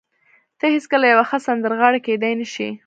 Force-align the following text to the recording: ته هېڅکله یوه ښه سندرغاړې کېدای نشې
ته 0.59 0.65
هېڅکله 0.75 1.05
یوه 1.13 1.25
ښه 1.29 1.37
سندرغاړې 1.47 1.99
کېدای 2.07 2.33
نشې 2.39 2.69